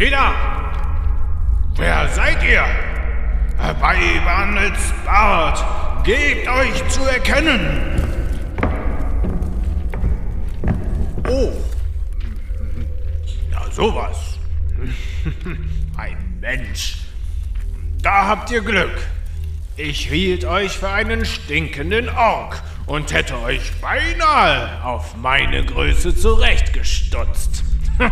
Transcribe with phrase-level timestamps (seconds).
[0.00, 0.34] Jeder!
[1.76, 2.64] Wer seid ihr?
[3.82, 3.98] Bei
[5.04, 5.62] Bart,
[6.06, 8.00] gebt euch zu erkennen!
[11.28, 11.52] Oh,
[13.50, 14.38] na sowas.
[15.98, 16.96] Ein Mensch.
[18.00, 18.98] Da habt ihr Glück.
[19.76, 27.64] Ich hielt euch für einen stinkenden Ork und hätte euch beinahe auf meine Größe zurechtgestutzt.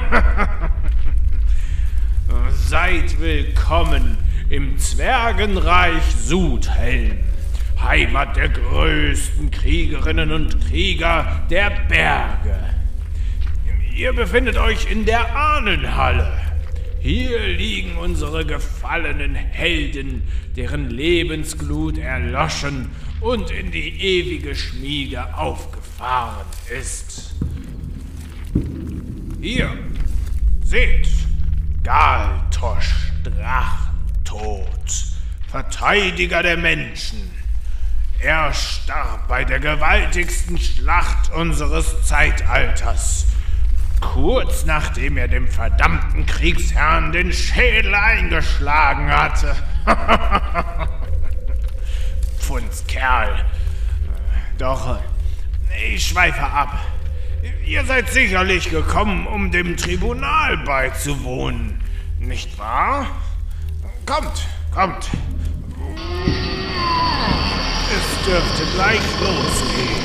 [2.50, 4.16] Seid willkommen
[4.48, 7.18] im Zwergenreich Sudhelm,
[7.80, 12.58] Heimat der größten Kriegerinnen und Krieger der Berge.
[13.94, 16.32] Ihr befindet euch in der Ahnenhalle.
[17.00, 20.22] Hier liegen unsere gefallenen Helden,
[20.56, 22.90] deren Lebensglut erloschen
[23.20, 27.34] und in die ewige Schmiede aufgefahren ist.
[29.40, 29.70] Hier,
[30.64, 31.08] seht,
[32.58, 34.68] Galtosch Drachentod,
[35.48, 37.30] Verteidiger der Menschen.
[38.20, 43.26] Er starb bei der gewaltigsten Schlacht unseres Zeitalters.
[44.00, 49.54] Kurz nachdem er dem verdammten Kriegsherrn den Schädel eingeschlagen hatte.
[52.40, 53.44] Pfundskerl.
[54.58, 55.00] Doch,
[55.92, 56.76] ich schweife ab.
[57.64, 61.80] Ihr seid sicherlich gekommen, um dem Tribunal beizuwohnen,
[62.18, 63.06] nicht wahr?
[64.06, 65.10] Kommt, kommt.
[67.90, 69.97] Es dürfte gleich losgehen.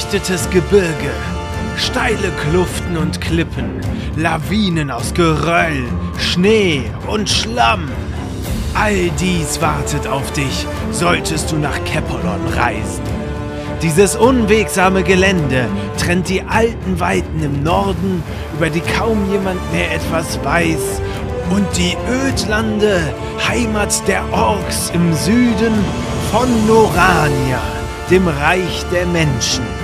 [0.00, 1.10] Durchfurchtetes Gebirge,
[1.76, 3.68] steile Kluften und Klippen,
[4.16, 5.84] Lawinen aus Geröll,
[6.18, 7.86] Schnee und Schlamm.
[8.72, 13.02] All dies wartet auf dich, solltest du nach Kepolon reisen.
[13.82, 15.66] Dieses unwegsame Gelände
[15.98, 18.22] trennt die alten Weiten im Norden,
[18.56, 21.02] über die kaum jemand mehr etwas weiß,
[21.50, 21.94] und die
[22.26, 23.02] Ödlande,
[23.46, 25.74] Heimat der Orks im Süden
[26.32, 27.60] von Norania,
[28.10, 29.79] dem Reich der Menschen.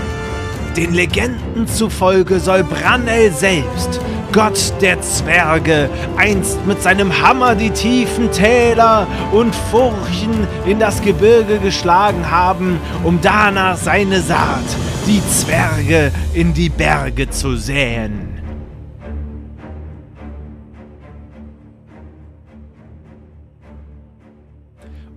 [0.76, 3.98] Den Legenden zufolge soll Branel selbst,
[4.30, 5.88] Gott der Zwerge,
[6.18, 13.18] einst mit seinem Hammer die tiefen Täler und Furchen in das Gebirge geschlagen haben, um
[13.22, 14.66] danach seine Saat,
[15.06, 18.25] die Zwerge, in die Berge zu säen.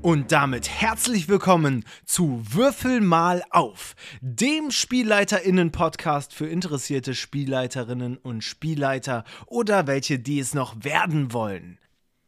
[0.02, 9.26] Und damit herzlich willkommen zu Würfel mal auf, dem Spielleiterinnen-Podcast für interessierte Spielleiterinnen und Spielleiter
[9.46, 11.80] oder welche, die es noch werden wollen.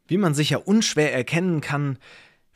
[0.06, 1.96] Wie man sicher unschwer erkennen kann,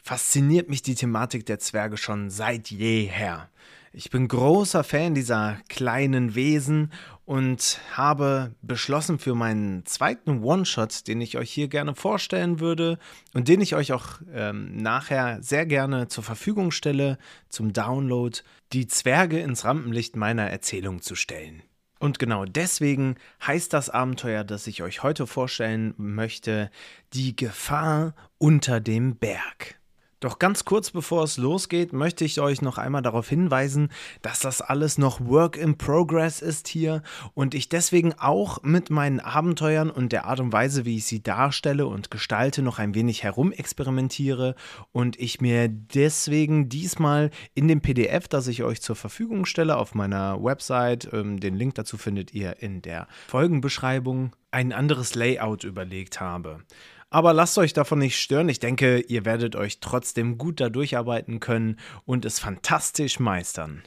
[0.03, 3.49] fasziniert mich die Thematik der Zwerge schon seit jeher.
[3.95, 6.93] Ich bin großer Fan dieser kleinen Wesen
[7.27, 12.99] und habe beschlossen für meinen zweiten One-Shot, den ich euch hier gerne vorstellen würde
[13.35, 18.39] und den ich euch auch ähm, nachher sehr gerne zur Verfügung stelle zum Download,
[18.73, 21.63] die Zwerge ins Rampenlicht meiner Erzählung zu stellen.
[21.99, 26.71] Und genau deswegen heißt das Abenteuer, das ich euch heute vorstellen möchte,
[27.13, 29.81] die Gefahr unter dem Berg.
[30.27, 33.91] Doch ganz kurz bevor es losgeht, möchte ich euch noch einmal darauf hinweisen,
[34.23, 37.05] dass das alles noch Work in Progress ist hier
[37.35, 41.23] und ich deswegen auch mit meinen Abenteuern und der Art und Weise, wie ich sie
[41.23, 44.57] darstelle und gestalte, noch ein wenig herumexperimentiere
[44.91, 49.95] und ich mir deswegen diesmal in dem PDF, das ich euch zur Verfügung stelle auf
[49.95, 56.19] meiner Website, ähm, den Link dazu findet ihr in der Folgenbeschreibung, ein anderes Layout überlegt
[56.19, 56.65] habe.
[57.11, 58.49] Aber lasst euch davon nicht stören.
[58.49, 63.83] Ich denke, ihr werdet euch trotzdem gut da durcharbeiten können und es fantastisch meistern.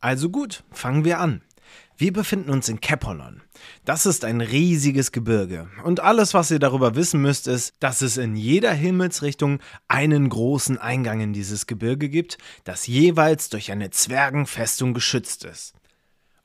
[0.00, 1.42] Also gut, fangen wir an.
[1.98, 3.42] Wir befinden uns in Kepolon.
[3.84, 5.68] Das ist ein riesiges Gebirge.
[5.82, 10.76] Und alles, was ihr darüber wissen müsst, ist, dass es in jeder Himmelsrichtung einen großen
[10.76, 15.72] Eingang in dieses Gebirge gibt, das jeweils durch eine Zwergenfestung geschützt ist.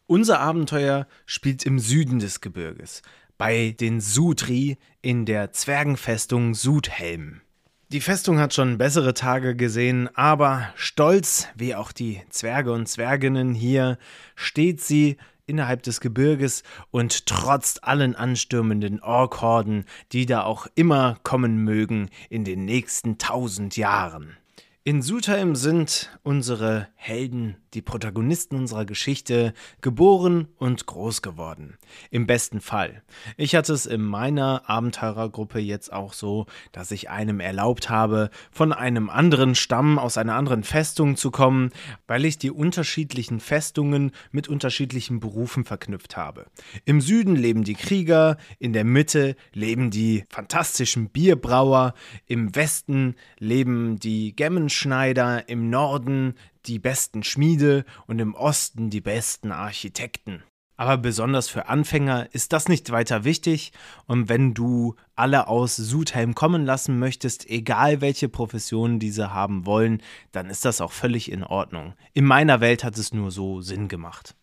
[0.07, 3.01] Unser Abenteuer spielt im Süden des Gebirges,
[3.41, 7.41] bei den Sudri in der Zwergenfestung Sudhelm.
[7.89, 13.55] Die Festung hat schon bessere Tage gesehen, aber stolz wie auch die Zwerge und Zwerginnen
[13.55, 13.97] hier
[14.35, 15.17] steht sie
[15.47, 16.61] innerhalb des Gebirges
[16.91, 23.75] und trotz allen anstürmenden Orkhorden, die da auch immer kommen mögen in den nächsten tausend
[23.75, 24.37] Jahren.
[24.83, 31.77] In Sutheim sind unsere Helden, die Protagonisten unserer Geschichte, geboren und groß geworden.
[32.09, 33.03] Im besten Fall.
[33.37, 38.73] Ich hatte es in meiner Abenteurergruppe jetzt auch so, dass ich einem erlaubt habe, von
[38.73, 41.69] einem anderen Stamm aus einer anderen Festung zu kommen,
[42.07, 46.47] weil ich die unterschiedlichen Festungen mit unterschiedlichen Berufen verknüpft habe.
[46.85, 51.93] Im Süden leben die Krieger, in der Mitte leben die fantastischen Bierbrauer,
[52.25, 56.35] im Westen leben die Gemmen Schneider, im Norden
[56.65, 60.43] die besten Schmiede und im Osten die besten Architekten.
[60.81, 63.71] Aber besonders für Anfänger ist das nicht weiter wichtig
[64.07, 70.01] und wenn du alle aus Sudhelm kommen lassen möchtest, egal welche Professionen diese haben wollen,
[70.31, 71.93] dann ist das auch völlig in Ordnung.
[72.13, 74.35] In meiner Welt hat es nur so Sinn gemacht.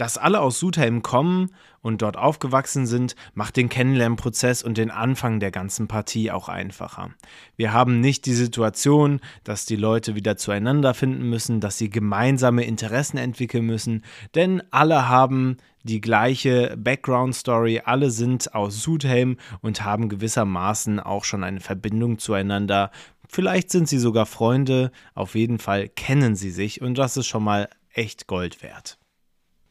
[0.00, 1.50] Dass alle aus Sudhelm kommen
[1.82, 7.10] und dort aufgewachsen sind, macht den Kennenlernprozess und den Anfang der ganzen Partie auch einfacher.
[7.58, 12.64] Wir haben nicht die Situation, dass die Leute wieder zueinander finden müssen, dass sie gemeinsame
[12.64, 14.02] Interessen entwickeln müssen,
[14.34, 21.44] denn alle haben die gleiche Background-Story, alle sind aus Sudhelm und haben gewissermaßen auch schon
[21.44, 22.90] eine Verbindung zueinander.
[23.28, 27.44] Vielleicht sind sie sogar Freunde, auf jeden Fall kennen sie sich und das ist schon
[27.44, 28.96] mal echt Gold wert.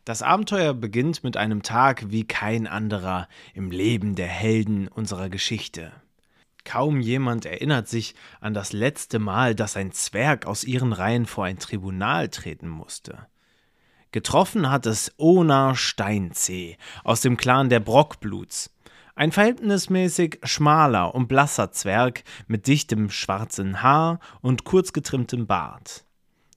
[0.10, 5.92] Das Abenteuer beginnt mit einem Tag wie kein anderer im Leben der Helden unserer Geschichte.
[6.66, 11.46] Kaum jemand erinnert sich an das letzte Mal, dass ein Zwerg aus ihren Reihen vor
[11.46, 13.28] ein Tribunal treten musste.
[14.12, 18.74] Getroffen hat es Ona Steinzee aus dem Clan der Brockbluts,
[19.14, 26.04] ein verhältnismäßig schmaler und blasser Zwerg mit dichtem schwarzen Haar und kurz getrimmtem Bart.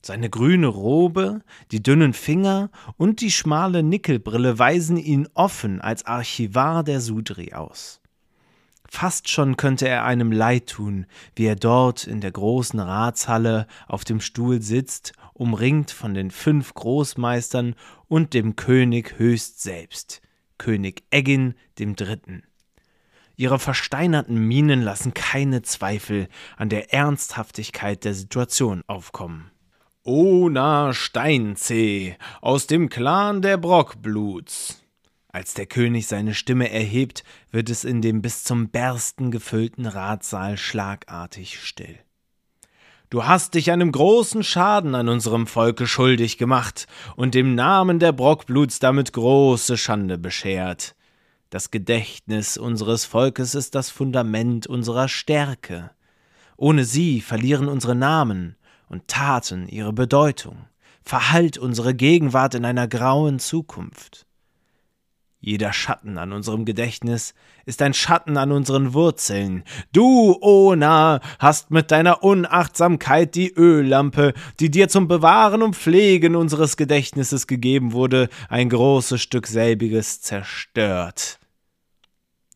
[0.05, 6.83] Seine grüne Robe, die dünnen Finger und die schmale Nickelbrille weisen ihn offen als Archivar
[6.83, 8.01] der Sudri aus.
[8.89, 11.07] Fast schon könnte er einem leid tun,
[11.37, 16.75] wie er dort in der großen Ratshalle auf dem Stuhl sitzt, umringt von den fünf
[16.75, 17.77] Großmeistern
[18.09, 20.21] und dem König höchst selbst,
[20.59, 22.43] König Eggin dem Dritten.
[23.37, 29.52] Ihre versteinerten Mienen lassen keine Zweifel an der Ernsthaftigkeit der Situation aufkommen.
[30.05, 34.83] Ona Steinzee aus dem Clan der Brockbluts.
[35.29, 37.23] Als der König seine Stimme erhebt,
[37.53, 42.01] wird es in dem bis zum Bersten gefüllten Ratssaal schlagartig still.
[43.11, 48.11] Du hast dich einem großen Schaden an unserem Volke schuldig gemacht und dem Namen der
[48.11, 50.97] Brockbluts damit große Schande beschert.
[51.49, 55.93] Das Gedächtnis unseres Volkes ist das Fundament unserer Stärke.
[56.57, 58.57] Ohne sie verlieren unsere Namen,
[58.93, 60.67] und Taten ihre Bedeutung,
[61.03, 64.27] verhallt unsere Gegenwart in einer grauen Zukunft.
[65.41, 67.35] Jeder Schatten an unserem Gedächtnis
[67.67, 69.65] ist ein Schatten an unseren Wurzeln.
[69.93, 76.77] Du, Ona, hast mit deiner Unachtsamkeit die Öllampe, die dir zum Bewahren und Pflegen unseres
[76.77, 81.41] Gedächtnisses gegeben wurde, ein großes Stück selbiges zerstört.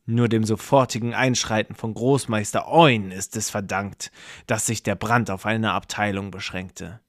[0.06, 4.12] Nur dem sofortigen Einschreiten von Großmeister Oin ist es verdankt,
[4.46, 7.00] dass sich der Brand auf eine Abteilung beschränkte.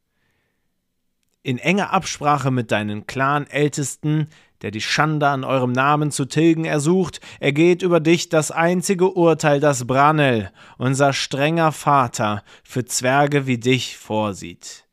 [1.43, 4.27] In enger Absprache mit deinen Clan-Ältesten,
[4.63, 9.59] der die Schande an eurem Namen zu tilgen ersucht, ergeht über dich das einzige Urteil,
[9.59, 14.85] das Branel, unser strenger Vater, für Zwerge wie dich vorsieht.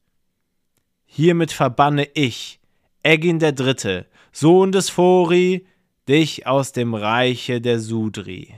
[1.07, 2.61] Hiermit verbanne ich,
[3.03, 5.67] Eggin der Dritte, Sohn des Fori,
[6.09, 8.55] dich aus dem Reiche der Sudri.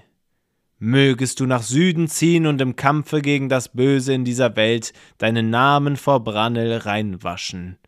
[0.79, 5.49] Mögest du nach Süden ziehen und im Kampfe gegen das Böse in dieser Welt deinen
[5.49, 7.79] Namen vor Brannel reinwaschen.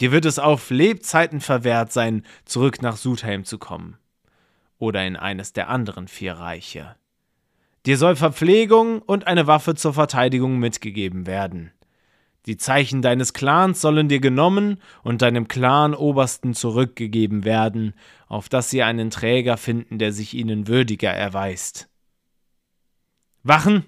[0.00, 3.98] Dir wird es auf Lebzeiten verwehrt sein, zurück nach Sudheim zu kommen.
[4.78, 6.96] Oder in eines der anderen vier Reiche.
[7.86, 11.72] Dir soll Verpflegung und eine Waffe zur Verteidigung mitgegeben werden.
[12.46, 17.94] Die Zeichen deines Clans sollen dir genommen und deinem Clan-Obersten zurückgegeben werden,
[18.28, 21.88] auf dass sie einen Träger finden, der sich ihnen würdiger erweist.
[23.42, 23.84] Wachen!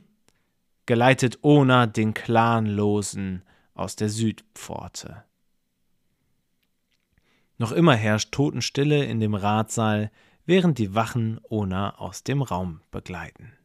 [0.86, 3.42] geleitet Ona den Clanlosen
[3.74, 5.22] aus der Südpforte.
[7.58, 10.10] Noch immer herrscht Totenstille in dem Ratsaal,
[10.46, 13.57] während die Wachen Ona aus dem Raum begleiten.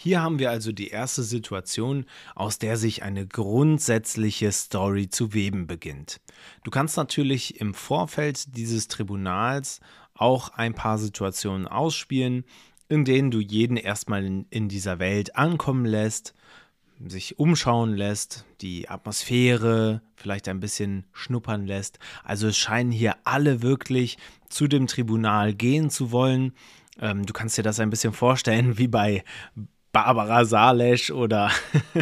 [0.00, 5.66] Hier haben wir also die erste Situation, aus der sich eine grundsätzliche Story zu weben
[5.66, 6.20] beginnt.
[6.62, 9.80] Du kannst natürlich im Vorfeld dieses Tribunals
[10.14, 12.44] auch ein paar Situationen ausspielen,
[12.88, 16.32] in denen du jeden erstmal in, dieser Welt ankommen lässt,
[17.04, 21.98] sich umschauen lässt, die Atmosphäre vielleicht ein bisschen schnuppern lässt.
[22.22, 24.16] Also es scheinen hier alle wirklich
[24.48, 26.52] zu dem Tribunal gehen zu wollen.
[27.00, 29.24] Ähm, du kannst dir das ein bisschen vorstellen wie bei
[29.92, 31.50] Barbara Salesch oder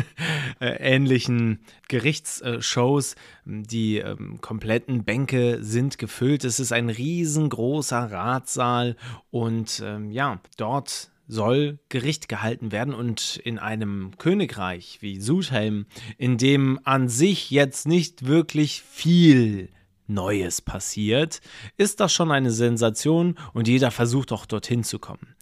[0.61, 3.15] äh, ähnlichen Gerichtsshows.
[3.45, 6.45] Die ähm, kompletten Bänke sind gefüllt.
[6.45, 8.97] Es ist ein riesengroßer Ratsaal
[9.31, 15.87] und ähm, ja, dort soll Gericht gehalten werden und in einem Königreich wie Sudhelm,
[16.19, 19.71] in dem an sich jetzt nicht wirklich viel
[20.07, 21.41] Neues passiert,
[21.77, 25.35] ist das schon eine Sensation und jeder versucht auch dorthin zu kommen.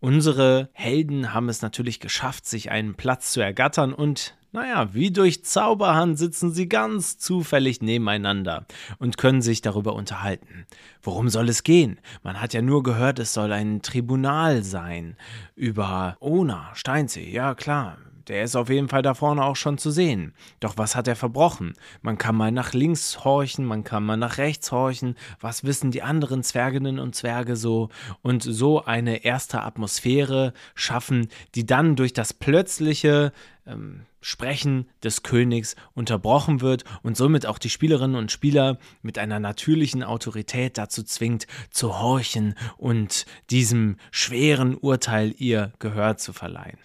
[0.00, 5.44] Unsere Helden haben es natürlich geschafft, sich einen Platz zu ergattern und naja, wie durch
[5.44, 8.66] Zauberhand sitzen sie ganz zufällig nebeneinander
[8.98, 10.66] und können sich darüber unterhalten.
[11.02, 12.00] Worum soll es gehen?
[12.24, 15.16] Man hat ja nur gehört, es soll ein Tribunal sein.
[15.54, 17.98] Über Ona, Steinsee, ja klar.
[18.30, 20.34] Der ist auf jeden Fall da vorne auch schon zu sehen.
[20.60, 21.72] Doch was hat er verbrochen?
[22.00, 25.16] Man kann mal nach links horchen, man kann mal nach rechts horchen.
[25.40, 27.88] Was wissen die anderen Zwerginnen und Zwerge so?
[28.22, 33.32] Und so eine erste Atmosphäre schaffen, die dann durch das plötzliche
[33.66, 39.40] ähm, Sprechen des Königs unterbrochen wird und somit auch die Spielerinnen und Spieler mit einer
[39.40, 46.78] natürlichen Autorität dazu zwingt, zu horchen und diesem schweren Urteil ihr Gehör zu verleihen.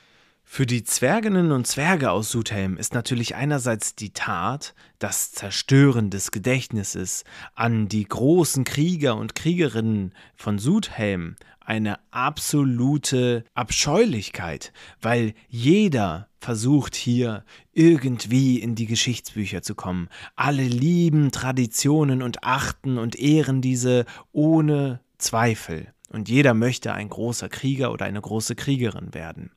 [0.47, 6.31] Für die Zwerginnen und Zwerge aus Sudhelm ist natürlich einerseits die Tat, das Zerstören des
[6.31, 7.25] Gedächtnisses
[7.55, 14.71] an die großen Krieger und Kriegerinnen von Sudhelm eine absolute Abscheulichkeit,
[15.01, 20.09] weil jeder versucht hier irgendwie in die Geschichtsbücher zu kommen.
[20.35, 25.87] Alle lieben Traditionen und achten und ehren diese ohne Zweifel.
[26.11, 29.51] Und jeder möchte ein großer Krieger oder eine große Kriegerin werden.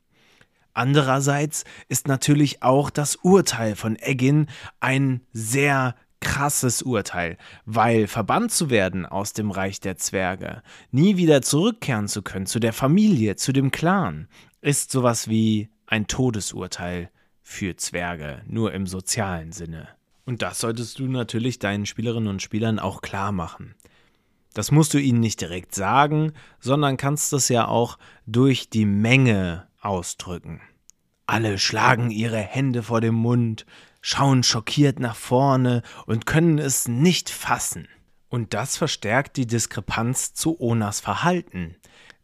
[0.78, 4.46] Andererseits ist natürlich auch das Urteil von Eggin
[4.78, 11.42] ein sehr krasses Urteil, weil verbannt zu werden aus dem Reich der Zwerge, nie wieder
[11.42, 14.28] zurückkehren zu können zu der Familie, zu dem Clan,
[14.60, 17.10] ist sowas wie ein Todesurteil
[17.42, 19.88] für Zwerge, nur im sozialen Sinne.
[20.26, 23.74] Und das solltest du natürlich deinen Spielerinnen und Spielern auch klar machen.
[24.54, 29.66] Das musst du ihnen nicht direkt sagen, sondern kannst es ja auch durch die Menge
[29.80, 30.60] ausdrücken.
[31.28, 33.66] Alle schlagen ihre Hände vor dem Mund,
[34.00, 37.86] schauen schockiert nach vorne und können es nicht fassen.
[38.30, 41.76] Und das verstärkt die Diskrepanz zu Onas Verhalten.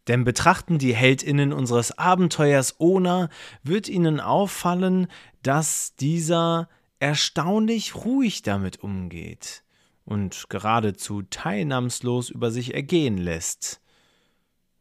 [0.07, 3.29] Denn betrachten die Heldinnen unseres Abenteuers Ona,
[3.61, 5.05] wird ihnen auffallen,
[5.43, 9.63] dass dieser erstaunlich ruhig damit umgeht
[10.03, 13.81] und geradezu teilnahmslos über sich ergehen lässt.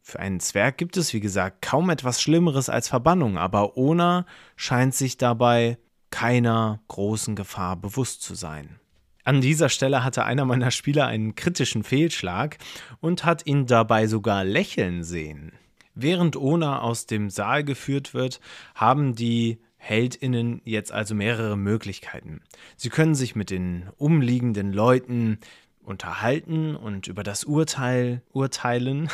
[0.06, 4.94] Für einen Zwerg gibt es, wie gesagt, kaum etwas Schlimmeres als Verbannung, aber Ona scheint
[4.94, 5.78] sich dabei
[6.10, 8.78] keiner großen Gefahr bewusst zu sein.
[9.24, 12.58] An dieser Stelle hatte einer meiner Spieler einen kritischen Fehlschlag
[13.00, 15.52] und hat ihn dabei sogar lächeln sehen.
[15.94, 18.40] Während Ona aus dem Saal geführt wird,
[18.74, 22.42] haben die Heldinnen jetzt also mehrere Möglichkeiten.
[22.76, 25.38] Sie können sich mit den umliegenden Leuten
[25.82, 29.08] unterhalten und über das Urteil urteilen.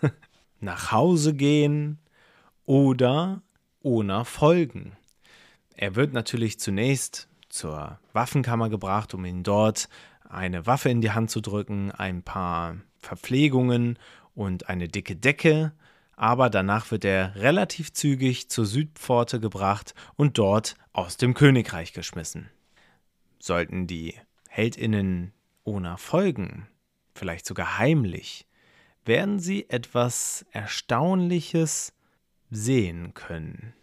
[0.60, 1.98] nach Hause gehen
[2.66, 3.42] oder
[3.82, 4.96] Ona folgen.
[5.76, 9.88] Er wird natürlich zunächst zur Waffenkammer gebracht, um ihn dort
[10.28, 13.98] eine Waffe in die Hand zu drücken, ein paar Verpflegungen
[14.34, 15.72] und eine dicke Decke,
[16.16, 22.50] aber danach wird er relativ zügig zur Südpforte gebracht und dort aus dem Königreich geschmissen.
[23.38, 24.14] Sollten die
[24.48, 25.32] Heldinnen
[25.64, 26.68] Ona folgen,
[27.14, 28.46] vielleicht sogar heimlich,
[29.04, 31.92] werden Sie etwas Erstaunliches
[32.50, 33.74] sehen können.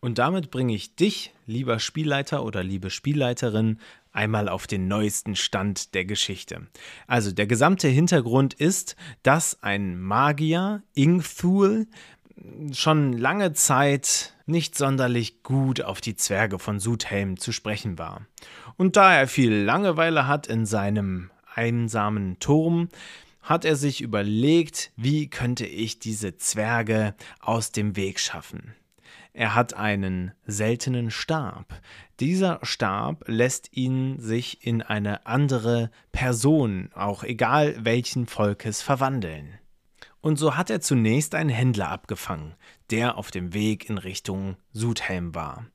[0.00, 3.80] Und damit bringe ich dich, lieber Spielleiter oder liebe Spielleiterin,
[4.12, 6.66] einmal auf den neuesten Stand der Geschichte.
[7.06, 11.86] Also der gesamte Hintergrund ist, dass ein Magier, Ingthul,
[12.72, 18.26] schon lange Zeit nicht sonderlich gut auf die Zwerge von Sudhelm zu sprechen war.
[18.76, 22.88] Und da er viel Langeweile hat in seinem einsamen Turm,
[23.46, 28.74] hat er sich überlegt, wie könnte ich diese Zwerge aus dem Weg schaffen.
[29.32, 31.80] Er hat einen seltenen Stab.
[32.18, 39.54] Dieser Stab lässt ihn sich in eine andere Person, auch egal welchen Volkes, verwandeln.
[40.20, 42.54] Und so hat er zunächst einen Händler abgefangen,
[42.90, 45.66] der auf dem Weg in Richtung Sudhelm war.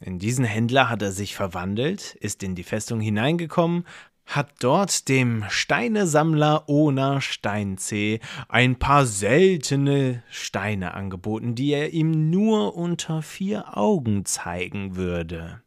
[0.00, 3.84] In diesen Händler hat er sich verwandelt, ist in die Festung hineingekommen,
[4.28, 12.76] hat dort dem Steinesammler Ona Steinzee ein paar seltene Steine angeboten, die er ihm nur
[12.76, 15.62] unter vier Augen zeigen würde.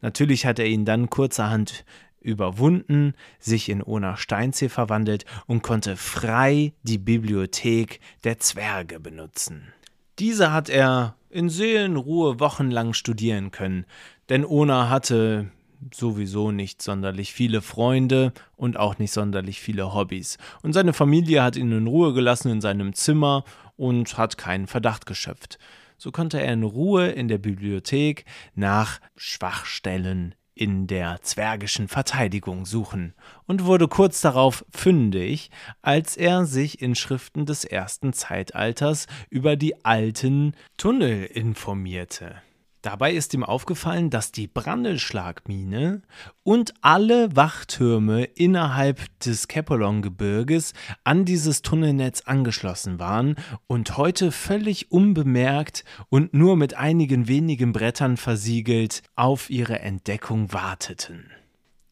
[0.00, 1.84] Natürlich hat er ihn dann kurzerhand
[2.20, 9.72] überwunden, sich in Ona Steinzee verwandelt und konnte frei die Bibliothek der Zwerge benutzen.
[10.18, 13.86] Diese hat er in Seelenruhe wochenlang studieren können,
[14.28, 15.50] denn Ona hatte
[15.92, 20.38] sowieso nicht sonderlich viele Freunde und auch nicht sonderlich viele Hobbys.
[20.62, 23.44] Und seine Familie hat ihn in Ruhe gelassen in seinem Zimmer
[23.76, 25.58] und hat keinen Verdacht geschöpft.
[25.98, 28.24] So konnte er in Ruhe in der Bibliothek
[28.54, 33.14] nach Schwachstellen in der zwergischen Verteidigung suchen
[33.46, 39.84] und wurde kurz darauf fündig, als er sich in Schriften des ersten Zeitalters über die
[39.84, 42.42] alten Tunnel informierte.
[42.82, 46.02] Dabei ist ihm aufgefallen, dass die Brandelschlagmine
[46.42, 50.74] und alle Wachtürme innerhalb des Kepolon-Gebirges
[51.04, 53.36] an dieses Tunnelnetz angeschlossen waren
[53.68, 61.30] und heute völlig unbemerkt und nur mit einigen wenigen Brettern versiegelt auf ihre Entdeckung warteten.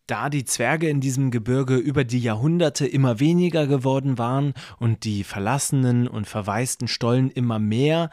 [0.08, 5.22] Da die Zwerge in diesem Gebirge über die Jahrhunderte immer weniger geworden waren und die
[5.22, 8.10] verlassenen und verwaisten Stollen immer mehr,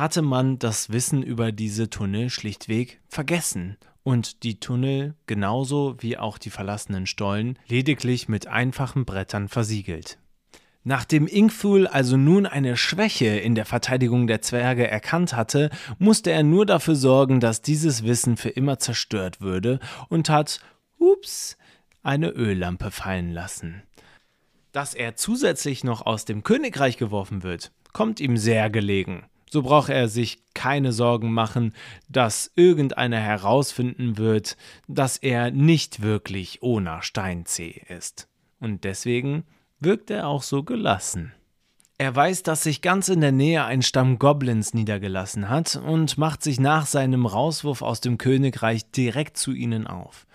[0.00, 6.38] hatte man das Wissen über diese Tunnel schlichtweg vergessen und die Tunnel genauso wie auch
[6.38, 10.18] die verlassenen Stollen lediglich mit einfachen Brettern versiegelt.
[10.84, 16.44] Nachdem Ingful also nun eine Schwäche in der Verteidigung der Zwerge erkannt hatte, musste er
[16.44, 20.60] nur dafür sorgen, dass dieses Wissen für immer zerstört würde und hat,
[20.98, 21.58] ups,
[22.02, 23.82] eine Öllampe fallen lassen.
[24.72, 29.26] Dass er zusätzlich noch aus dem Königreich geworfen wird, kommt ihm sehr gelegen.
[29.52, 31.74] So braucht er sich keine Sorgen machen,
[32.08, 38.28] dass irgendeiner herausfinden wird, dass er nicht wirklich Ona Steinzee ist.
[38.60, 39.44] Und deswegen
[39.80, 41.32] wirkt er auch so gelassen.
[42.00, 46.42] Er weiß, dass sich ganz in der Nähe ein Stamm Goblins niedergelassen hat und macht
[46.42, 50.26] sich nach seinem Rauswurf aus dem Königreich direkt zu ihnen auf.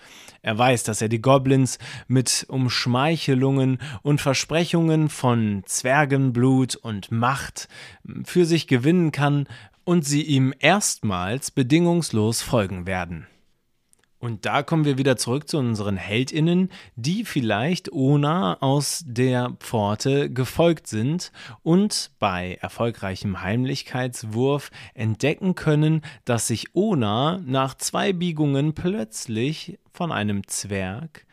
[0.42, 7.68] Er weiß, dass er die Goblins mit Umschmeichelungen und Versprechungen von Zwergenblut und Macht
[8.22, 9.48] für sich gewinnen kann
[9.82, 13.26] und sie ihm erstmals bedingungslos folgen werden.
[14.26, 20.32] Und da kommen wir wieder zurück zu unseren Heldinnen, die vielleicht Ona aus der Pforte
[20.32, 21.30] gefolgt sind
[21.62, 30.44] und bei erfolgreichem Heimlichkeitswurf entdecken können, dass sich Ona nach zwei Biegungen plötzlich von einem
[30.48, 31.24] Zwerg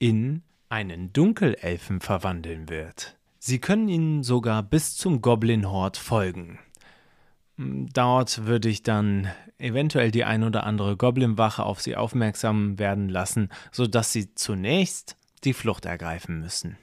[0.00, 3.16] in einen Dunkelelfen verwandeln wird.
[3.38, 6.58] Sie können ihnen sogar bis zum Goblin-Hort folgen.
[7.62, 13.50] Dort würde ich dann eventuell die ein oder andere Goblin-Wache auf sie aufmerksam werden lassen,
[13.70, 16.78] sodass sie zunächst die Flucht ergreifen müssen.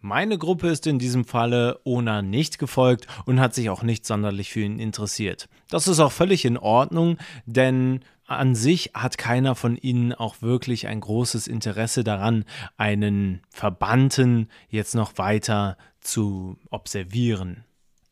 [0.00, 4.50] Meine Gruppe ist in diesem Falle Ona nicht gefolgt und hat sich auch nicht sonderlich
[4.50, 5.48] für ihn interessiert.
[5.70, 10.88] Das ist auch völlig in Ordnung, denn an sich hat keiner von ihnen auch wirklich
[10.88, 12.44] ein großes Interesse daran,
[12.76, 17.64] einen Verbannten jetzt noch weiter zu observieren.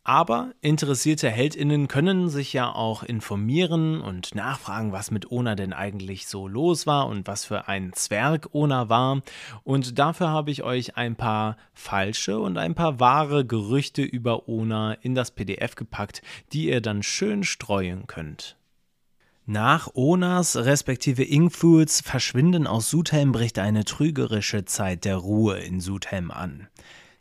[0.08, 6.28] Aber interessierte Heldinnen können sich ja auch informieren und nachfragen, was mit Ona denn eigentlich
[6.28, 9.22] so los war und was für ein Zwerg Ona war.
[9.64, 14.92] Und dafür habe ich euch ein paar falsche und ein paar wahre Gerüchte über Ona
[14.92, 18.56] in das PDF gepackt, die ihr dann schön streuen könnt.
[19.44, 26.30] Nach Onas respektive Ingfuls Verschwinden aus Sudhelm bricht eine trügerische Zeit der Ruhe in Sudhelm
[26.30, 26.68] an.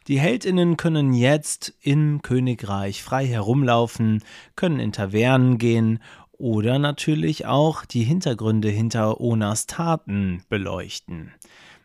[0.08, 4.24] Die Heldinnen können jetzt im Königreich frei herumlaufen,
[4.56, 6.00] können in Tavernen gehen
[6.32, 11.32] oder natürlich auch die Hintergründe hinter Onas Taten beleuchten.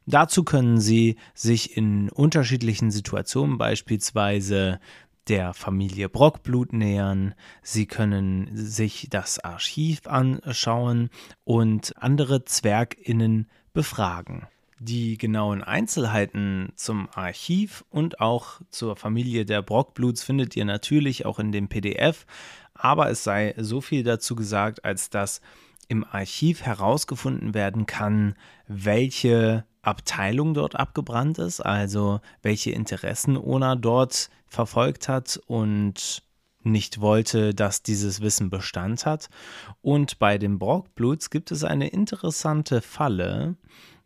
[0.04, 4.80] Dazu können sie sich in unterschiedlichen Situationen beispielsweise
[5.28, 11.08] der Familie Brockblut nähern, sie können sich das Archiv anschauen
[11.44, 14.46] und andere Zwerginnen befragen.
[14.82, 21.38] Die genauen Einzelheiten zum Archiv und auch zur Familie der Brockbluts findet ihr natürlich auch
[21.38, 22.24] in dem PDF,
[22.72, 25.42] aber es sei so viel dazu gesagt, als dass
[25.88, 28.36] im Archiv herausgefunden werden kann,
[28.68, 36.22] welche Abteilung dort abgebrannt ist, also welche Interessen Ona dort verfolgt hat und
[36.62, 39.28] nicht wollte, dass dieses Wissen Bestand hat.
[39.82, 43.56] Und bei den Brockbluts gibt es eine interessante Falle,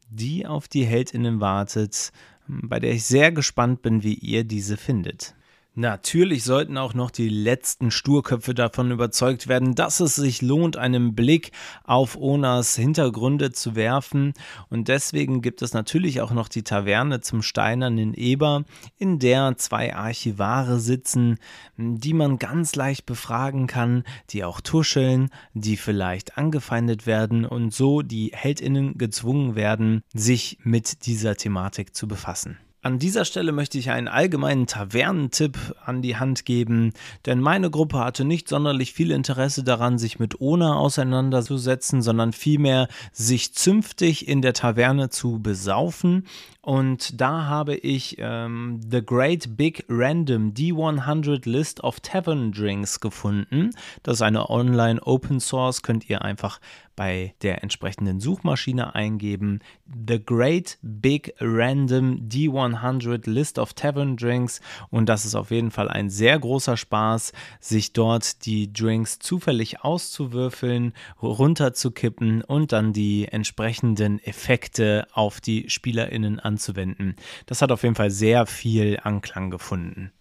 [0.09, 2.13] die auf die Heldinnen wartet,
[2.47, 5.35] bei der ich sehr gespannt bin, wie ihr diese findet.
[5.77, 11.17] Natürlich sollten auch noch die letzten Sturköpfe davon überzeugt werden, dass es sich lohnt, einen
[11.17, 11.51] Blick
[11.83, 14.35] auf Onas Hintergründe zu werfen.
[14.71, 18.63] Und deswegen gibt es natürlich auch noch die Taverne zum Steinernen Eber,
[18.99, 21.39] in der zwei Archivare sitzen,
[21.77, 28.03] die man ganz leicht befragen kann, die auch tuscheln, die vielleicht angefeindet werden und so
[28.03, 32.59] die Heldinnen gezwungen werden, sich mit dieser Thematik zu befassen.
[32.85, 36.93] An dieser Stelle möchte ich einen allgemeinen Tavernentipp an die Hand geben,
[37.25, 42.89] denn meine Gruppe hatte nicht sonderlich viel Interesse daran, sich mit Ona auseinanderzusetzen, sondern vielmehr
[43.11, 46.27] sich zünftig in der Taverne zu besaufen.
[46.65, 53.73] Und da habe ich ähm, The Great Big Random D100 List of Tavern Drinks gefunden.
[54.03, 56.61] Das ist eine Online Open Source, könnt ihr einfach
[56.97, 59.61] bei der entsprechenden Suchmaschine eingeben.
[60.09, 65.89] The Great Big Random D100 List of Tavern Drinks und das ist auf jeden Fall
[65.89, 74.23] ein sehr großer Spaß, sich dort die Drinks zufällig auszuwürfeln, runterzukippen und dann die entsprechenden
[74.23, 77.17] Effekte auf die SpielerInnen anzuwenden.
[77.47, 80.13] Das hat auf jeden Fall sehr viel Anklang gefunden.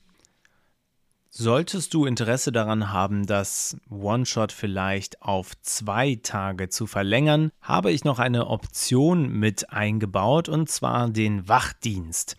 [1.29, 8.03] Solltest du Interesse daran haben, das One-Shot vielleicht auf zwei Tage zu verlängern, habe ich
[8.03, 12.35] noch eine Option mit eingebaut und zwar den Wachdienst.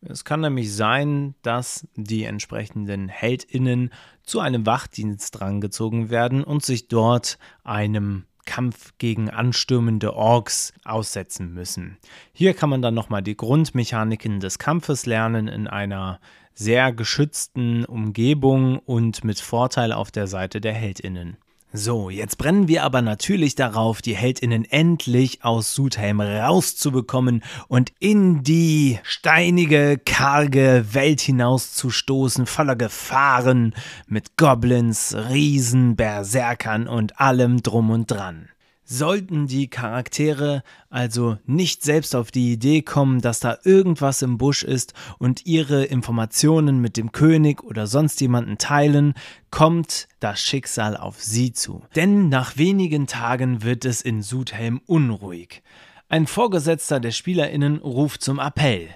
[0.00, 3.90] Es kann nämlich sein, dass die entsprechenden HeldInnen
[4.24, 11.98] zu einem Wachdienst drangezogen werden und sich dort einem Kampf gegen anstürmende Orks aussetzen müssen.
[12.32, 16.20] Hier kann man dann nochmal die Grundmechaniken des Kampfes lernen in einer
[16.54, 21.36] sehr geschützten Umgebung und mit Vorteil auf der Seite der Heldinnen.
[21.74, 28.42] So, jetzt brennen wir aber natürlich darauf, die Heldinnen endlich aus Sudhelm rauszubekommen und in
[28.42, 33.74] die steinige, karge Welt hinauszustoßen, voller Gefahren,
[34.06, 38.50] mit Goblins, Riesen, Berserkern und allem drum und dran.
[38.94, 44.62] Sollten die Charaktere also nicht selbst auf die Idee kommen, dass da irgendwas im Busch
[44.62, 49.14] ist und ihre Informationen mit dem König oder sonst jemanden teilen,
[49.50, 51.80] kommt das Schicksal auf sie zu.
[51.96, 55.62] Denn nach wenigen Tagen wird es in Sudhelm unruhig.
[56.10, 58.90] Ein Vorgesetzter der Spielerinnen ruft zum Appell.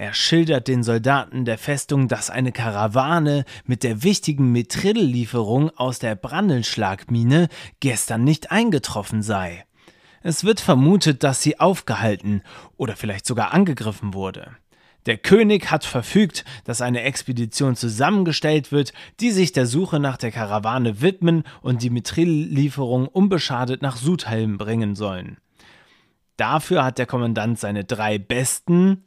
[0.00, 6.14] Er schildert den Soldaten der Festung, dass eine Karawane mit der wichtigen Metrilllieferung aus der
[6.14, 7.48] Brandelschlagmine
[7.80, 9.66] gestern nicht eingetroffen sei.
[10.22, 12.40] Es wird vermutet, dass sie aufgehalten
[12.78, 14.56] oder vielleicht sogar angegriffen wurde.
[15.04, 20.30] Der König hat verfügt, dass eine Expedition zusammengestellt wird, die sich der Suche nach der
[20.30, 25.36] Karawane widmen und die Mithrillieferung unbeschadet nach Sudhelm bringen sollen.
[26.38, 29.04] Dafür hat der Kommandant seine drei besten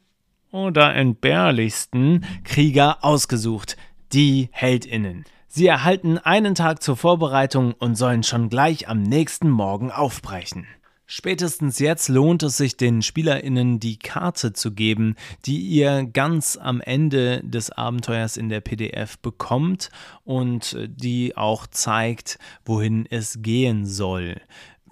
[0.54, 3.76] oder entbehrlichsten Krieger ausgesucht,
[4.12, 5.24] die Heldinnen.
[5.48, 10.66] Sie erhalten einen Tag zur Vorbereitung und sollen schon gleich am nächsten Morgen aufbrechen.
[11.06, 16.80] Spätestens jetzt lohnt es sich den Spielerinnen die Karte zu geben, die ihr ganz am
[16.80, 19.90] Ende des Abenteuers in der PDF bekommt
[20.24, 24.40] und die auch zeigt, wohin es gehen soll.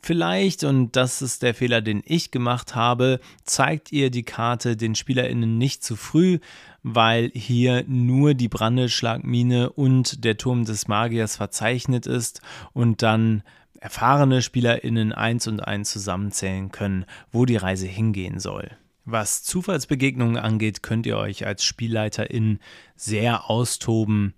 [0.04, 4.96] Vielleicht, und das ist der Fehler, den ich gemacht habe, zeigt ihr die Karte den
[4.96, 6.40] SpielerInnen nicht zu früh,
[6.82, 12.40] weil hier nur die Brandelschlagmine und der Turm des Magiers verzeichnet ist
[12.72, 13.44] und dann
[13.78, 18.70] erfahrene SpielerInnen eins und eins zusammenzählen können, wo die Reise hingehen soll.
[19.04, 22.58] Was Zufallsbegegnungen angeht, könnt ihr euch als SpielleiterIn
[22.96, 24.34] sehr austoben.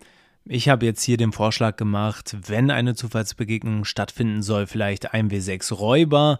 [0.46, 5.72] Ich habe jetzt hier den Vorschlag gemacht, wenn eine Zufallsbegegnung stattfinden soll, vielleicht ein W6
[5.72, 6.38] Räuber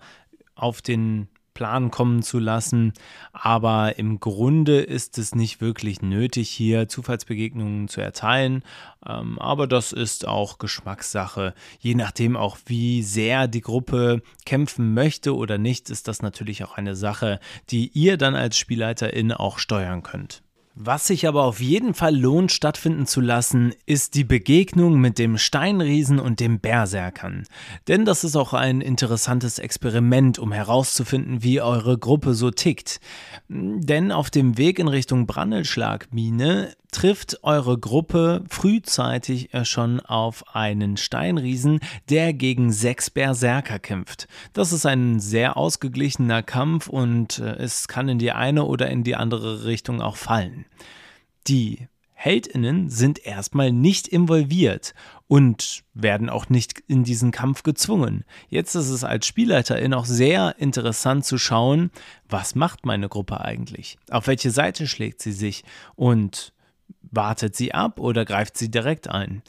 [0.55, 2.93] auf den Plan kommen zu lassen.
[3.33, 8.63] Aber im Grunde ist es nicht wirklich nötig, hier Zufallsbegegnungen zu erteilen.
[9.07, 11.55] Ähm, aber das ist auch Geschmackssache.
[11.79, 16.77] Je nachdem auch, wie sehr die Gruppe kämpfen möchte oder nicht, ist das natürlich auch
[16.77, 17.41] eine Sache,
[17.71, 20.44] die ihr dann als Spielleiterin auch steuern könnt.
[20.77, 25.39] Was sich aber auf jeden Fall lohnt stattfinden zu lassen, ist die Begegnung mit dem
[25.39, 27.47] Steinriesen und dem Berserkern.
[27.87, 32.99] Denn das ist auch ein interessantes Experiment, um herauszufinden, wie eure Gruppe so tickt.
[33.49, 41.81] Denn auf dem Weg in Richtung Brandelschlagmine trifft eure Gruppe frühzeitig schon auf einen Steinriesen,
[42.09, 44.29] der gegen sechs Berserker kämpft.
[44.53, 49.03] Das ist ein sehr ausgeglichener Kampf und äh, es kann in die eine oder in
[49.03, 50.67] die andere Richtung auch fallen.
[51.49, 54.95] Die Heldinnen sind erstmal nicht involviert
[55.27, 58.25] und werden auch nicht in diesen Kampf gezwungen.
[58.49, 61.91] Jetzt ist es als Spielleiterin auch sehr interessant zu schauen,
[62.29, 63.99] was macht meine Gruppe eigentlich?
[64.11, 65.65] Auf welche Seite schlägt sie sich?
[65.97, 66.54] Und
[67.01, 69.43] wartet sie ab oder greift sie direkt ein.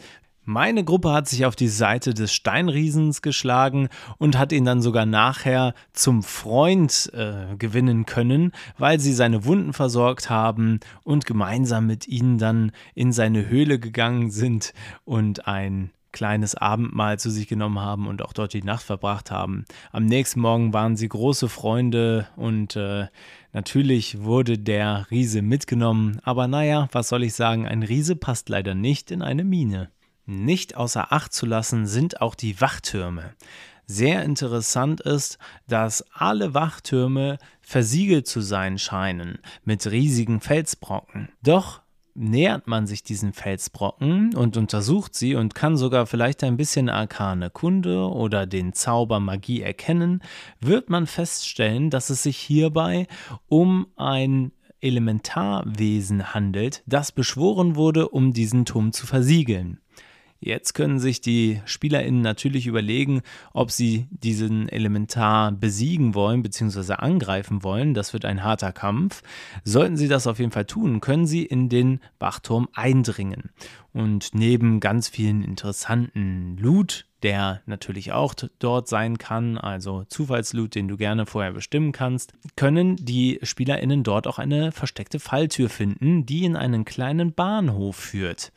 [0.48, 5.08] Meine Gruppe hat sich auf die Seite des Steinriesens geschlagen und hat ihn dann sogar
[5.08, 12.08] nachher zum Freund äh, gewinnen können, weil sie seine Wunden versorgt haben und gemeinsam mit
[12.08, 18.08] ihnen dann in seine Höhle gegangen sind und ein kleines Abendmahl zu sich genommen haben
[18.08, 19.66] und auch dort die Nacht verbracht haben.
[19.92, 23.08] Am nächsten Morgen waren sie große Freunde und äh,
[23.56, 26.20] natürlich wurde der Riese mitgenommen.
[26.24, 29.90] Aber naja, was soll ich sagen, ein Riese passt leider nicht in eine Mine.
[30.28, 33.34] Nicht außer Acht zu lassen sind auch die Wachtürme.
[33.88, 35.38] Sehr interessant ist,
[35.68, 41.30] dass alle Wachtürme versiegelt zu sein scheinen mit riesigen Felsbrocken.
[41.42, 41.82] Doch
[42.16, 47.50] nähert man sich diesen Felsbrocken und untersucht sie und kann sogar vielleicht ein bisschen arkane
[47.50, 50.24] Kunde oder den Zauber Magie erkennen,
[50.62, 53.08] wird man feststellen, dass es sich hierbei
[53.48, 59.80] um ein Elementarwesen handelt, das beschworen wurde, um diesen Turm zu versiegeln.
[60.40, 63.22] Jetzt können sich die SpielerInnen natürlich überlegen,
[63.54, 66.94] ob sie diesen Elementar besiegen wollen bzw.
[66.94, 67.94] angreifen wollen.
[67.94, 69.24] Das wird ein harter Kampf.
[69.64, 73.50] Sollten sie das auf jeden Fall tun, können sie in den Wachturm eindringen.
[73.94, 80.90] Und neben ganz vielen interessanten Loot, der natürlich auch dort sein kann, also Zufallsloot, den
[80.90, 86.44] du gerne vorher bestimmen kannst, können die SpielerInnen dort auch eine versteckte Falltür finden, die
[86.44, 88.52] in einen kleinen Bahnhof führt.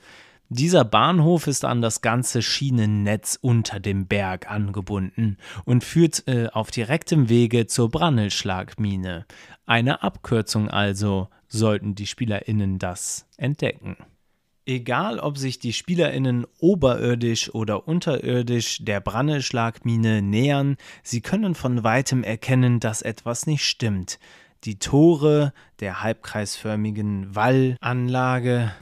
[0.50, 6.70] Dieser Bahnhof ist an das ganze Schienennetz unter dem Berg angebunden und führt äh, auf
[6.70, 9.26] direktem Wege zur Brannelschlagmine.
[9.66, 13.98] Eine Abkürzung also, sollten die SpielerInnen das entdecken.
[14.64, 22.22] Egal, ob sich die SpielerInnen oberirdisch oder unterirdisch der Brannelschlagmine nähern, sie können von weitem
[22.22, 24.18] erkennen, dass etwas nicht stimmt.
[24.64, 28.72] Die Tore der halbkreisförmigen Wallanlage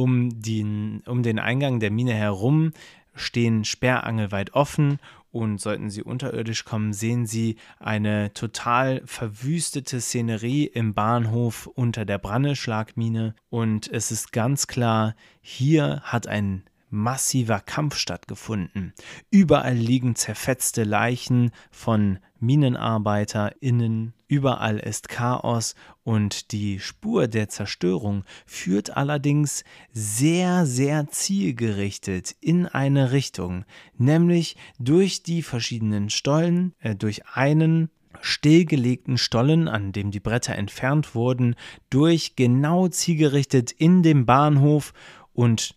[0.00, 2.72] um den, um den Eingang der Mine herum
[3.14, 4.98] stehen sperrangelweit offen
[5.30, 12.18] und sollten Sie unterirdisch kommen, sehen Sie eine total verwüstete Szenerie im Bahnhof unter der
[12.18, 13.34] Branneschlagmine.
[13.50, 18.92] Und es ist ganz klar, hier hat ein massiver Kampf stattgefunden.
[19.30, 25.74] Überall liegen zerfetzte Leichen von MinenarbeiterInnen, überall ist Chaos
[26.04, 33.64] und die Spur der Zerstörung führt allerdings sehr, sehr zielgerichtet in eine Richtung,
[33.96, 41.14] nämlich durch die verschiedenen Stollen, äh, durch einen stillgelegten Stollen, an dem die Bretter entfernt
[41.14, 41.54] wurden,
[41.90, 44.92] durch genau zielgerichtet in den Bahnhof
[45.32, 45.76] und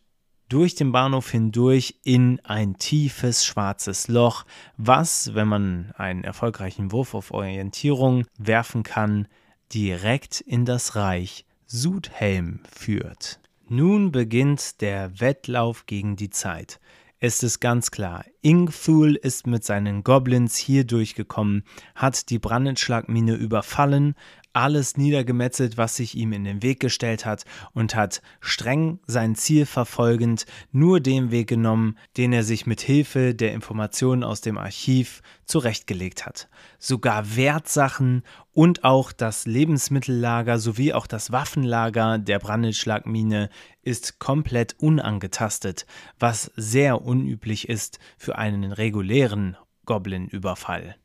[0.53, 4.45] durch den Bahnhof hindurch in ein tiefes schwarzes Loch,
[4.77, 9.27] was, wenn man einen erfolgreichen Wurf auf Orientierung werfen kann,
[9.73, 13.39] direkt in das Reich Sudhelm führt.
[13.67, 16.79] Nun beginnt der Wettlauf gegen die Zeit.
[17.17, 21.63] Es ist ganz klar, Ingthul ist mit seinen Goblins hier durchgekommen,
[21.95, 24.13] hat die Brandenschlagmine überfallen,
[24.53, 29.65] alles niedergemetzelt, was sich ihm in den Weg gestellt hat, und hat streng sein Ziel
[29.65, 35.21] verfolgend nur den Weg genommen, den er sich mit Hilfe der Informationen aus dem Archiv
[35.45, 36.47] zurechtgelegt hat.
[36.79, 43.49] Sogar Wertsachen und auch das Lebensmittellager sowie auch das Waffenlager der Brandelschlagmine
[43.81, 45.85] ist komplett unangetastet,
[46.19, 50.95] was sehr unüblich ist für einen regulären Goblin-Überfall.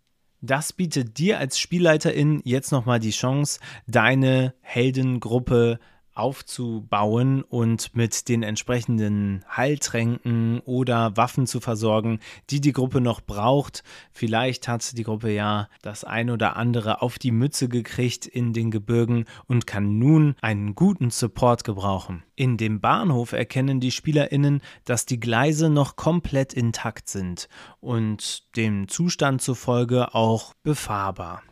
[0.40, 5.80] Das bietet dir als Spielleiterin jetzt nochmal die Chance, deine Heldengruppe
[6.18, 13.82] aufzubauen und mit den entsprechenden Heiltränken oder Waffen zu versorgen, die die Gruppe noch braucht.
[14.12, 18.70] Vielleicht hat die Gruppe ja das ein oder andere auf die Mütze gekriegt in den
[18.70, 22.22] Gebirgen und kann nun einen guten Support gebrauchen.
[22.34, 27.48] In dem Bahnhof erkennen die Spielerinnen, dass die Gleise noch komplett intakt sind
[27.80, 31.42] und dem Zustand zufolge auch befahrbar.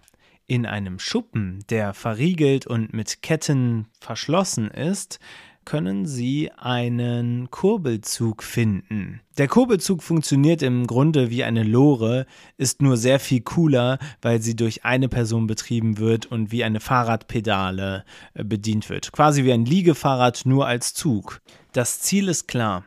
[0.49, 5.19] In einem Schuppen, der verriegelt und mit Ketten verschlossen ist,
[5.65, 9.21] können Sie einen Kurbelzug finden.
[9.39, 14.55] Der Kurbelzug funktioniert im Grunde wie eine Lore, ist nur sehr viel cooler, weil sie
[14.55, 18.05] durch eine Person betrieben wird und wie eine Fahrradpedale
[18.35, 19.11] äh, bedient wird.
[19.11, 21.43] Quasi wie ein Liegefahrrad nur als Zug.
[21.73, 22.85] Das Ziel ist klar.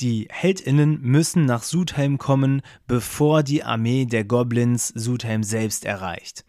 [0.00, 6.44] Die Heldinnen müssen nach Sudhelm kommen, bevor die Armee der Goblins Sudhelm selbst erreicht.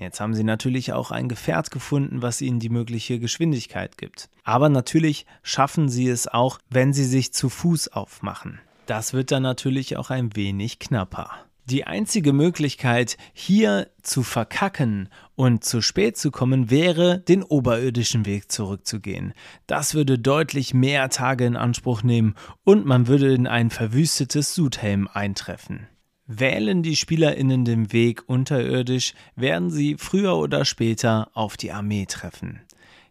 [0.00, 4.30] Jetzt haben sie natürlich auch ein Gefährt gefunden, was ihnen die mögliche Geschwindigkeit gibt.
[4.44, 8.60] Aber natürlich schaffen sie es auch, wenn sie sich zu Fuß aufmachen.
[8.86, 11.30] Das wird dann natürlich auch ein wenig knapper.
[11.66, 18.50] Die einzige Möglichkeit, hier zu verkacken und zu spät zu kommen, wäre, den oberirdischen Weg
[18.50, 19.34] zurückzugehen.
[19.66, 25.08] Das würde deutlich mehr Tage in Anspruch nehmen und man würde in ein verwüstetes Sudhelm
[25.12, 25.88] eintreffen.
[26.32, 32.60] Wählen die SpielerInnen den Weg unterirdisch, werden sie früher oder später auf die Armee treffen.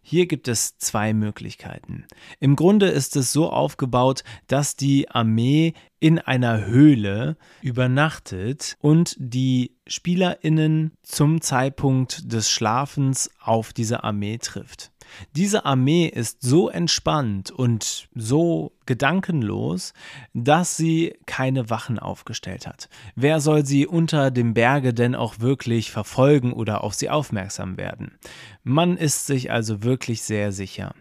[0.00, 2.06] Hier gibt es zwei Möglichkeiten.
[2.38, 9.76] Im Grunde ist es so aufgebaut, dass die Armee in einer Höhle übernachtet und die
[9.86, 14.92] Spielerinnen zum Zeitpunkt des Schlafens auf diese Armee trifft.
[15.36, 19.92] Diese Armee ist so entspannt und so gedankenlos,
[20.34, 22.88] dass sie keine Wachen aufgestellt hat.
[23.14, 28.18] Wer soll sie unter dem Berge denn auch wirklich verfolgen oder auf sie aufmerksam werden?
[28.64, 30.94] Man ist sich also wirklich sehr sicher.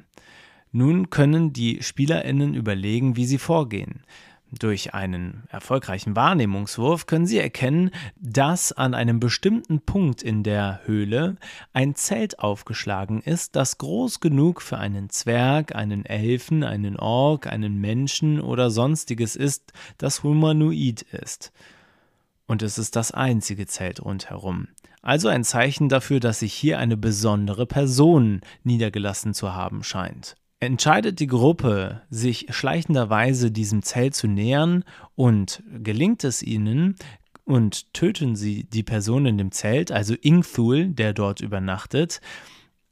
[0.71, 4.03] Nun können die Spielerinnen überlegen, wie sie vorgehen.
[4.57, 11.35] Durch einen erfolgreichen Wahrnehmungswurf können Sie erkennen, dass an einem bestimmten Punkt in der Höhle
[11.71, 17.79] ein Zelt aufgeschlagen ist, das groß genug für einen Zwerg, einen Elfen, einen Ork, einen
[17.79, 21.51] Menschen oder sonstiges ist, das humanoid ist.
[22.47, 24.69] Und es ist das einzige Zelt rundherum.
[25.03, 30.35] Also ein Zeichen dafür, dass sich hier eine besondere Person niedergelassen zu haben scheint.
[30.61, 34.83] Entscheidet die Gruppe, sich schleichenderweise diesem Zelt zu nähern
[35.15, 36.95] und gelingt es ihnen
[37.45, 42.19] und töten sie die Person in dem Zelt, also Ingthul, der dort übernachtet,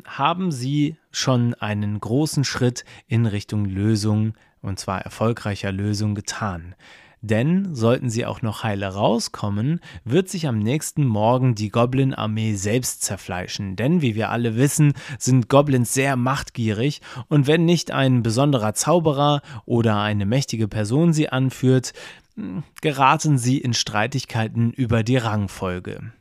[0.06, 6.74] haben sie schon einen großen Schritt in Richtung Lösung, und zwar erfolgreicher Lösung getan.
[7.22, 13.02] Denn sollten sie auch noch heile rauskommen, wird sich am nächsten Morgen die Goblin-Armee selbst
[13.02, 13.76] zerfleischen.
[13.76, 19.42] Denn wie wir alle wissen, sind Goblins sehr machtgierig und wenn nicht ein besonderer Zauberer
[19.66, 21.94] oder eine mächtige Person sie anführt,
[22.36, 26.12] hm, geraten sie in Streitigkeiten über die Rangfolge.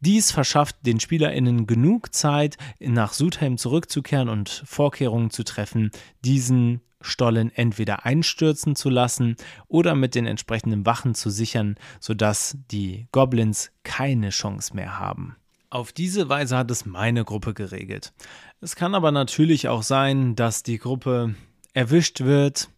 [0.00, 5.90] Dies verschafft den SpielerInnen genug Zeit, nach Sudhelm zurückzukehren und Vorkehrungen zu treffen,
[6.24, 9.36] diesen Stollen entweder einstürzen zu lassen
[9.68, 15.36] oder mit den entsprechenden Wachen zu sichern, sodass die Goblins keine Chance mehr haben.
[15.70, 18.12] Auf diese Weise hat es meine Gruppe geregelt.
[18.60, 21.34] Es kann aber natürlich auch sein, dass die Gruppe
[21.72, 22.70] erwischt wird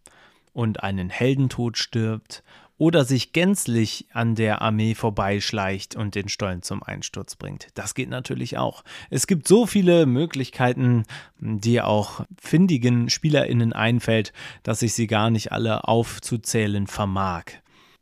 [0.53, 2.43] und einen Heldentod stirbt
[2.79, 7.69] oder sich gänzlich an der Armee vorbeischleicht und den Stollen zum Einsturz bringt.
[7.75, 8.85] Das geht natürlich auch.
[9.11, 11.05] Es gibt so viele Möglichkeiten,
[11.41, 17.45] die auch findigen SpielerInnen einfällt, dass ich sie gar nicht alle aufzuzählen vermag.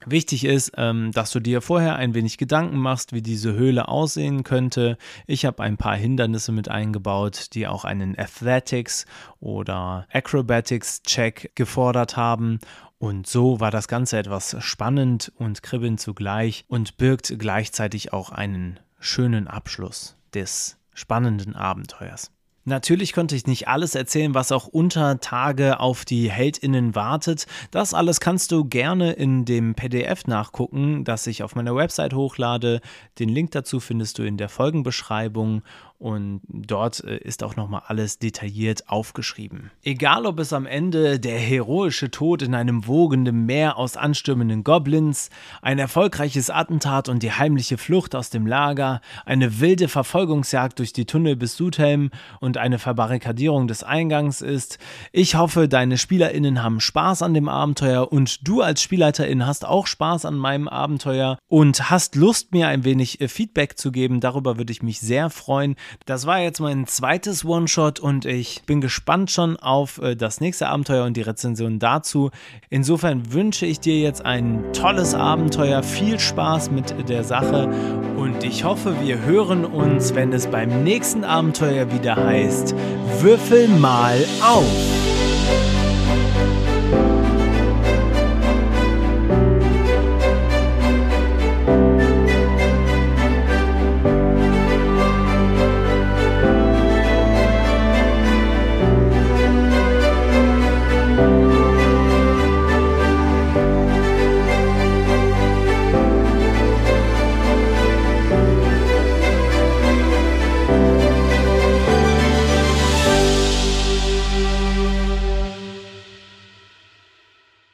[0.09, 4.45] Wichtig ist, ähm, dass du dir vorher ein wenig Gedanken machst, wie diese Höhle aussehen
[4.45, 4.99] könnte.
[5.27, 9.05] Ich habe ein paar Hindernisse mit eingebaut, die auch einen Athletics
[9.41, 12.61] oder Acrobatics Check gefordert haben
[12.99, 18.81] und so war das Ganze etwas spannend und kribbelnd zugleich und birgt gleichzeitig auch einen
[18.99, 22.31] schönen Abschluss des spannenden Abenteuers.
[22.69, 27.47] Natürlich konnte ich nicht alles erzählen, was auch unter Tage auf die HeldInnen wartet.
[27.71, 32.81] Das alles kannst du gerne in dem PDF nachgucken, das ich auf meiner Website hochlade.
[33.21, 35.63] Den Link dazu findest du in der Folgenbeschreibung
[35.99, 39.71] und dort äh, ist auch nochmal alles detailliert aufgeschrieben.
[39.83, 45.31] Egal, ob es am Ende der heroische Tod in einem wogenden Meer aus anstürmenden Goblins,
[45.63, 51.07] ein erfolgreiches Attentat und die heimliche Flucht aus dem Lager, eine wilde Verfolgungsjagd durch die
[51.07, 54.79] Tunnel bis Sudhelm und eine Verbarrikadierung des Eingangs ist,
[55.13, 59.87] ich hoffe, deine SpielerInnen haben Spaß an dem Abenteuer und du als Spielleiterin hast auch
[59.87, 64.21] Spaß an meinem Abenteuer und hast Lust, mir ein wenig äh, Feedback zu geben.
[64.21, 65.77] Darüber würde ich mich sehr freuen.
[66.05, 70.69] Das war jetzt mein zweites One-Shot und ich bin gespannt schon auf äh, das nächste
[70.69, 72.31] Abenteuer und die Rezension dazu.
[72.71, 77.69] Insofern wünsche ich dir jetzt ein tolles Abenteuer, viel Spaß mit der Sache
[78.17, 82.75] und ich hoffe, wir hören uns, wenn es beim nächsten Abenteuer wieder heißt,
[83.21, 85.16] Würfel mal auf!